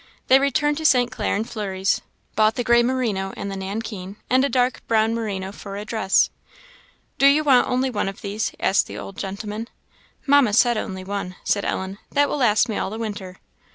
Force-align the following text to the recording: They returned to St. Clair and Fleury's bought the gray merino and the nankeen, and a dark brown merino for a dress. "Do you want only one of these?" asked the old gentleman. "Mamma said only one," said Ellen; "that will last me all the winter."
They 0.29 0.39
returned 0.39 0.77
to 0.79 0.83
St. 0.85 1.11
Clair 1.11 1.35
and 1.35 1.47
Fleury's 1.47 2.01
bought 2.35 2.55
the 2.55 2.63
gray 2.63 2.81
merino 2.81 3.35
and 3.37 3.51
the 3.51 3.55
nankeen, 3.55 4.15
and 4.31 4.43
a 4.43 4.49
dark 4.49 4.81
brown 4.87 5.13
merino 5.13 5.51
for 5.51 5.77
a 5.77 5.85
dress. 5.85 6.31
"Do 7.19 7.27
you 7.27 7.43
want 7.43 7.67
only 7.67 7.91
one 7.91 8.09
of 8.09 8.21
these?" 8.21 8.51
asked 8.59 8.87
the 8.87 8.97
old 8.97 9.15
gentleman. 9.15 9.67
"Mamma 10.25 10.53
said 10.53 10.75
only 10.75 11.03
one," 11.03 11.35
said 11.43 11.65
Ellen; 11.65 11.99
"that 12.13 12.29
will 12.29 12.37
last 12.37 12.67
me 12.67 12.79
all 12.79 12.89
the 12.89 12.97
winter." 12.97 13.37